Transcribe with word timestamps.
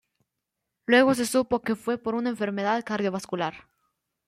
Luego 0.87 1.13
se 1.13 1.27
supo 1.27 1.61
que 1.61 1.75
fue 1.75 1.99
por 1.99 2.15
una 2.15 2.31
enfermedad 2.31 2.83
cardiovascular. 2.83 3.67